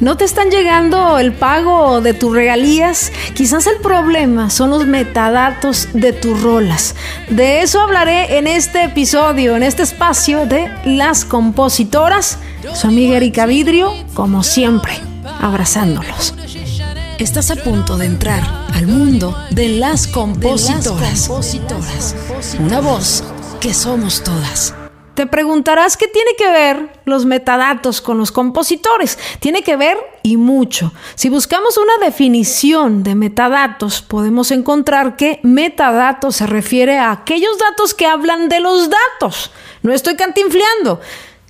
[0.00, 3.12] ¿No te están llegando el pago de tus regalías?
[3.34, 6.94] Quizás el problema son los metadatos de tus rolas.
[7.28, 12.38] De eso hablaré en este episodio, en este espacio de Las Compositoras.
[12.72, 14.94] Su amiga Erika Vidrio, como siempre,
[15.38, 16.34] abrazándolos.
[17.18, 18.42] Estás a punto de entrar
[18.72, 21.28] al mundo de las compositoras.
[22.58, 23.22] Una voz
[23.60, 24.79] que somos todas.
[25.14, 29.18] Te preguntarás qué tiene que ver los metadatos con los compositores.
[29.40, 30.92] Tiene que ver y mucho.
[31.14, 37.92] Si buscamos una definición de metadatos, podemos encontrar que metadatos se refiere a aquellos datos
[37.92, 39.50] que hablan de los datos.
[39.82, 41.00] No estoy cantinfleando.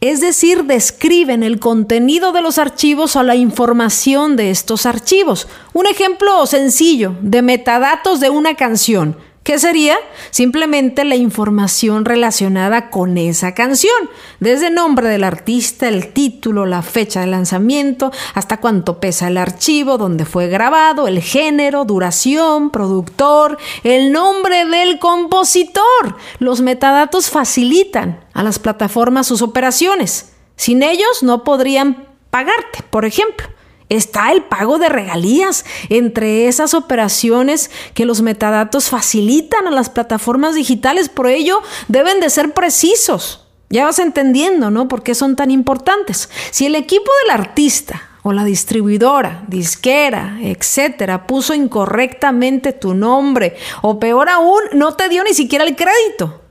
[0.00, 5.46] Es decir, describen el contenido de los archivos o la información de estos archivos.
[5.72, 9.96] Un ejemplo sencillo de metadatos de una canción ¿Qué sería?
[10.30, 16.82] Simplemente la información relacionada con esa canción, desde el nombre del artista, el título, la
[16.82, 23.58] fecha de lanzamiento, hasta cuánto pesa el archivo, dónde fue grabado, el género, duración, productor,
[23.82, 26.16] el nombre del compositor.
[26.38, 30.34] Los metadatos facilitan a las plataformas sus operaciones.
[30.54, 33.48] Sin ellos no podrían pagarte, por ejemplo
[33.96, 40.54] está el pago de regalías entre esas operaciones que los metadatos facilitan a las plataformas
[40.54, 41.08] digitales.
[41.08, 43.46] Por ello, deben de ser precisos.
[43.68, 44.88] Ya vas entendiendo, ¿no?
[44.88, 46.28] ¿Por qué son tan importantes?
[46.50, 53.98] Si el equipo del artista o la distribuidora, disquera, etcétera, puso incorrectamente tu nombre o
[53.98, 56.41] peor aún, no te dio ni siquiera el crédito.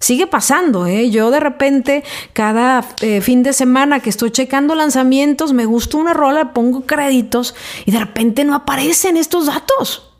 [0.00, 1.10] Sigue pasando, ¿eh?
[1.10, 6.14] Yo de repente, cada eh, fin de semana que estoy checando lanzamientos, me gusta una
[6.14, 10.12] rola, pongo créditos y de repente no aparecen estos datos.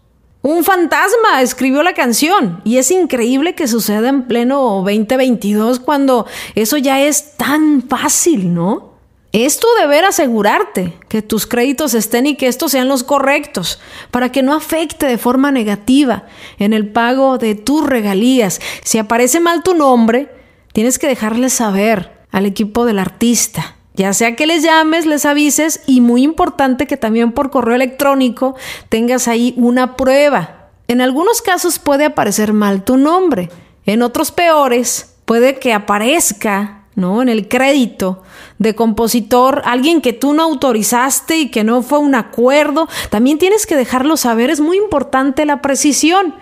[0.42, 6.76] Un fantasma escribió la canción y es increíble que suceda en pleno 2022 cuando eso
[6.76, 8.87] ya es tan fácil, ¿no?
[9.32, 13.78] Es tu deber asegurarte que tus créditos estén y que estos sean los correctos,
[14.10, 16.24] para que no afecte de forma negativa
[16.58, 18.58] en el pago de tus regalías.
[18.82, 20.32] Si aparece mal tu nombre,
[20.72, 23.76] tienes que dejarles saber al equipo del artista.
[23.92, 28.54] Ya sea que les llames, les avises y muy importante que también por correo electrónico
[28.88, 30.70] tengas ahí una prueba.
[30.86, 33.50] En algunos casos puede aparecer mal tu nombre,
[33.84, 37.22] en otros peores puede que aparezca ¿no?
[37.22, 38.22] En el crédito
[38.58, 43.66] de compositor, alguien que tú no autorizaste y que no fue un acuerdo, también tienes
[43.66, 46.34] que dejarlo saber, es muy importante la precisión.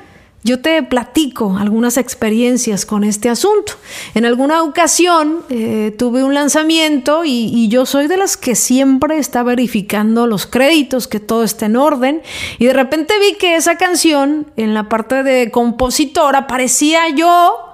[0.42, 3.72] Yo te platico algunas experiencias con este asunto.
[4.14, 9.18] En alguna ocasión eh, tuve un lanzamiento y, y, yo soy de las que siempre
[9.18, 12.22] está verificando los créditos, que todo esté en orden.
[12.60, 17.65] Y de repente vi que esa canción en la parte de compositor aparecía yo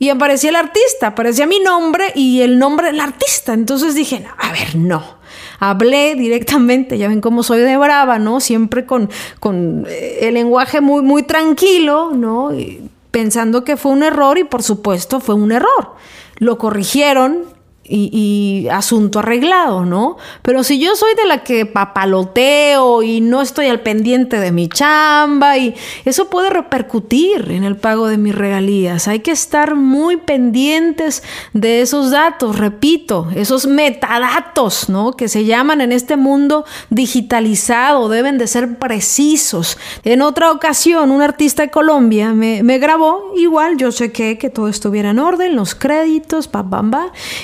[0.00, 3.52] y aparecía el artista, aparecía mi nombre y el nombre del artista.
[3.52, 5.20] Entonces dije, a ver, no.
[5.58, 8.40] Hablé directamente, ya ven cómo soy de brava, ¿no?
[8.40, 9.10] Siempre con,
[9.40, 12.50] con eh, el lenguaje muy, muy tranquilo, ¿no?
[13.10, 15.94] pensando que fue un error y por supuesto fue un error.
[16.38, 17.44] Lo corrigieron,
[17.90, 20.16] y, asunto arreglado, ¿no?
[20.42, 24.68] Pero si yo soy de la que papaloteo y no estoy al pendiente de mi
[24.68, 25.74] chamba y
[26.04, 29.08] eso puede repercutir en el pago de mis regalías.
[29.08, 35.12] Hay que estar muy pendientes de esos datos, repito, esos metadatos, ¿no?
[35.12, 39.78] Que se llaman en este mundo digitalizado, deben de ser precisos.
[40.04, 45.10] En otra ocasión, un artista de Colombia me, grabó, igual yo chequé que todo estuviera
[45.10, 46.90] en orden, los créditos, pa, pam,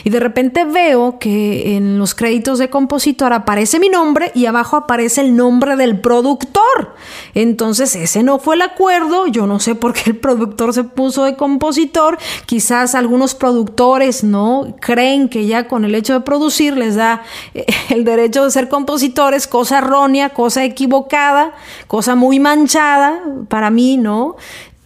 [0.05, 4.45] y de repente repente veo que en los créditos de compositor aparece mi nombre y
[4.45, 6.95] abajo aparece el nombre del productor.
[7.33, 11.25] Entonces ese no fue el acuerdo, yo no sé por qué el productor se puso
[11.25, 16.97] de compositor, quizás algunos productores no creen que ya con el hecho de producir les
[16.97, 17.23] da
[17.55, 21.55] eh, el derecho de ser compositores, cosa errónea, cosa equivocada,
[21.87, 24.37] cosa muy manchada para mí, ¿no?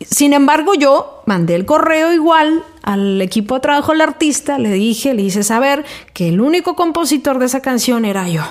[0.01, 5.13] Sin embargo, yo mandé el correo igual al equipo de trabajo del artista, le dije,
[5.13, 5.85] le hice saber
[6.15, 8.43] que el único compositor de esa canción era yo.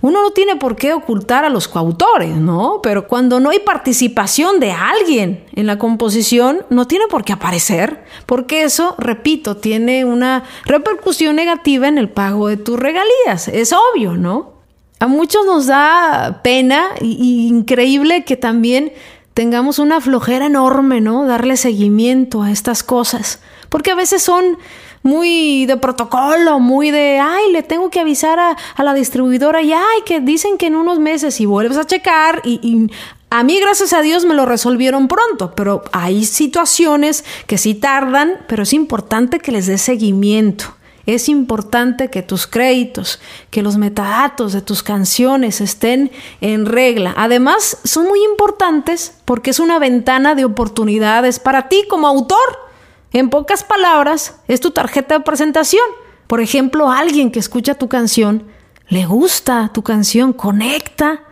[0.00, 2.80] Uno no tiene por qué ocultar a los coautores, ¿no?
[2.82, 8.04] Pero cuando no hay participación de alguien en la composición, no tiene por qué aparecer,
[8.24, 13.48] porque eso, repito, tiene una repercusión negativa en el pago de tus regalías.
[13.48, 14.56] Es obvio, ¿no?
[14.98, 18.92] A muchos nos da pena y, increíble que también
[19.36, 21.26] tengamos una flojera enorme, ¿no?
[21.26, 23.38] Darle seguimiento a estas cosas,
[23.68, 24.56] porque a veces son
[25.02, 30.00] muy de protocolo, muy de, ay, le tengo que avisar a, la distribuidora y, ay,
[30.06, 32.90] que dicen que en unos meses y vuelves a checar y, y
[33.28, 38.38] a mí, gracias a Dios, me lo resolvieron pronto, pero hay situaciones que sí tardan,
[38.48, 40.75] pero es importante que les dé seguimiento.
[41.06, 43.20] Es importante que tus créditos,
[43.50, 46.10] que los metadatos de tus canciones estén
[46.40, 47.14] en regla.
[47.16, 52.66] Además, son muy importantes porque es una ventana de oportunidades para ti como autor.
[53.12, 55.84] En pocas palabras, es tu tarjeta de presentación.
[56.26, 58.44] Por ejemplo, alguien que escucha tu canción,
[58.88, 61.22] le gusta tu canción, conecta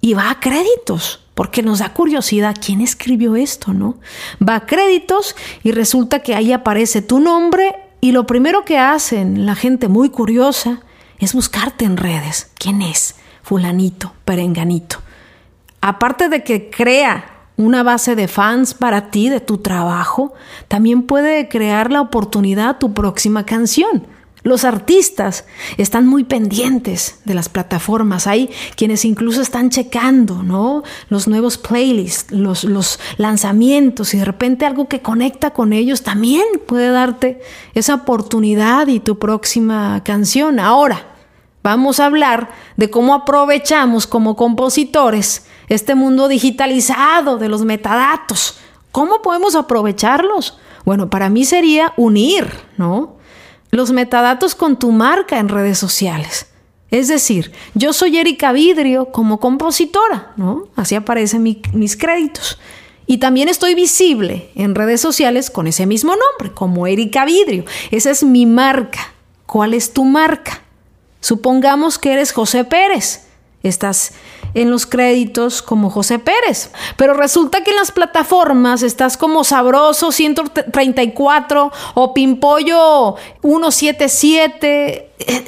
[0.00, 3.98] y va a créditos porque nos da curiosidad quién escribió esto, ¿no?
[4.46, 7.74] Va a créditos y resulta que ahí aparece tu nombre
[8.04, 10.82] y lo primero que hacen la gente muy curiosa
[11.20, 12.50] es buscarte en redes.
[12.58, 13.14] ¿Quién es?
[13.42, 14.98] Fulanito, perenganito.
[15.80, 20.34] Aparte de que crea una base de fans para ti, de tu trabajo,
[20.68, 24.06] también puede crear la oportunidad tu próxima canción.
[24.44, 25.46] Los artistas
[25.78, 28.26] están muy pendientes de las plataformas.
[28.26, 30.82] Hay quienes incluso están checando, ¿no?
[31.08, 36.44] Los nuevos playlists, los, los lanzamientos y de repente algo que conecta con ellos también
[36.66, 37.40] puede darte
[37.72, 40.60] esa oportunidad y tu próxima canción.
[40.60, 41.06] Ahora,
[41.62, 48.58] vamos a hablar de cómo aprovechamos como compositores este mundo digitalizado de los metadatos.
[48.92, 50.58] ¿Cómo podemos aprovecharlos?
[50.84, 53.13] Bueno, para mí sería unir, ¿no?
[53.74, 56.46] Los metadatos con tu marca en redes sociales.
[56.90, 60.68] Es decir, yo soy Erika Vidrio como compositora, ¿no?
[60.76, 62.58] Así aparecen mis créditos.
[63.06, 67.64] Y también estoy visible en redes sociales con ese mismo nombre, como Erika Vidrio.
[67.90, 69.12] Esa es mi marca.
[69.46, 70.62] ¿Cuál es tu marca?
[71.20, 73.26] Supongamos que eres José Pérez.
[73.62, 74.12] Estás
[74.54, 76.70] en los créditos como José Pérez.
[76.96, 85.10] Pero resulta que en las plataformas estás como Sabroso 134 o Pimpollo 177.
[85.26, 85.44] Eh,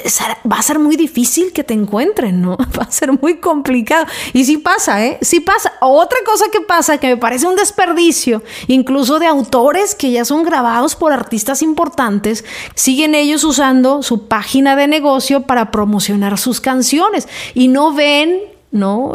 [0.50, 2.56] va a ser muy difícil que te encuentren, ¿no?
[2.78, 4.06] Va a ser muy complicado.
[4.32, 5.18] Y sí pasa, ¿eh?
[5.22, 5.72] Sí pasa.
[5.80, 10.44] Otra cosa que pasa que me parece un desperdicio, incluso de autores que ya son
[10.44, 12.44] grabados por artistas importantes,
[12.74, 19.14] siguen ellos usando su página de negocio para promocionar sus canciones y no ven ¿no?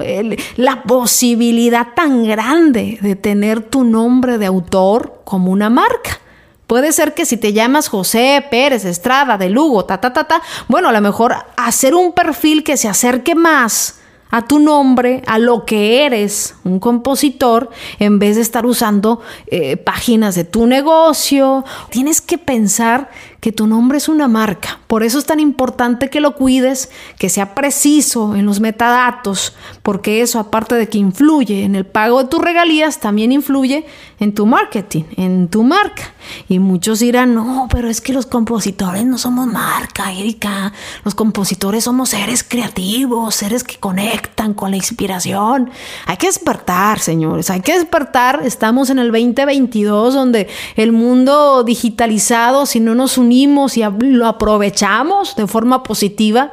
[0.58, 6.20] la posibilidad tan grande de tener tu nombre de autor como una marca.
[6.68, 10.42] Puede ser que si te llamas José Pérez Estrada de Lugo, ta, ta, ta, ta,
[10.70, 14.00] bueno, a lo mejor hacer un perfil que se acerque más
[14.32, 17.70] a tu nombre, a lo que eres, un compositor,
[18.00, 21.66] en vez de estar usando eh, páginas de tu negocio.
[21.90, 23.10] Tienes que pensar
[23.42, 24.80] que tu nombre es una marca.
[24.86, 30.22] Por eso es tan importante que lo cuides, que sea preciso en los metadatos, porque
[30.22, 33.86] eso, aparte de que influye en el pago de tus regalías, también influye
[34.20, 36.14] en tu marketing, en tu marca.
[36.48, 40.72] Y muchos dirán, no, pero es que los compositores no somos marca, Erika.
[41.04, 45.72] Los compositores somos seres creativos, seres que conectan con la inspiración.
[46.06, 48.42] Hay que despertar, señores, hay que despertar.
[48.46, 55.36] Estamos en el 2022, donde el mundo digitalizado, si no nos unimos, y lo aprovechamos
[55.36, 56.52] de forma positiva,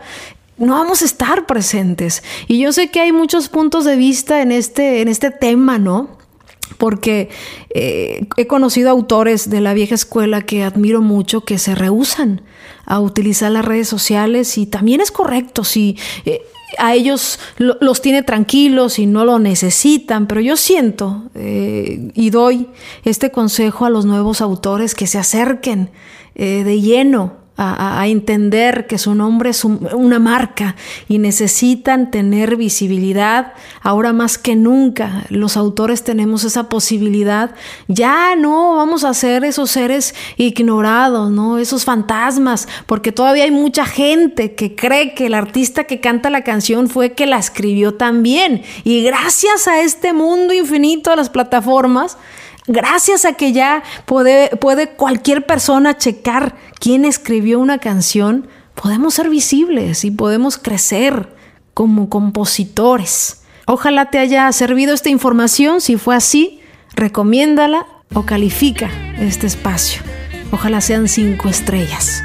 [0.57, 2.23] no vamos a estar presentes.
[2.47, 6.19] Y yo sé que hay muchos puntos de vista en este, en este tema, ¿no?
[6.77, 7.31] Porque
[7.75, 12.43] eh, he conocido autores de la vieja escuela que admiro mucho que se rehusan
[12.85, 16.43] a utilizar las redes sociales y también es correcto si eh,
[16.77, 22.69] a ellos los tiene tranquilos y no lo necesitan, pero yo siento eh, y doy
[23.05, 25.91] este consejo a los nuevos autores que se acerquen
[26.39, 30.77] eh, de lleno a, entender que su nombre es una marca
[31.09, 33.53] y necesitan tener visibilidad.
[33.83, 37.57] Ahora más que nunca los autores tenemos esa posibilidad.
[37.89, 41.59] Ya no vamos a ser esos seres ignorados, ¿no?
[41.59, 46.45] Esos fantasmas, porque todavía hay mucha gente que cree que el artista que canta la
[46.45, 48.63] canción fue que la escribió también.
[48.85, 52.19] Y gracias a este mundo infinito de las plataformas,
[52.69, 59.29] gracias a que ya puede, puede cualquier persona checar quién escribió una canción, podemos ser
[59.29, 61.35] visibles y podemos crecer
[61.75, 63.43] como compositores.
[63.67, 65.81] Ojalá te haya servido esta información.
[65.81, 66.61] Si fue así,
[66.95, 70.03] recomiéndala o califica este espacio.
[70.53, 72.23] Ojalá sean cinco estrellas.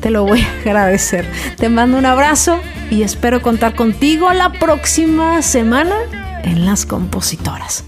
[0.00, 1.30] Te lo voy a agradecer.
[1.56, 2.60] Te mando un abrazo
[2.90, 5.96] y espero contar contigo la próxima semana
[6.42, 7.84] en Las Compositoras.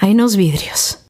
[0.00, 1.09] Hay unos vidrios.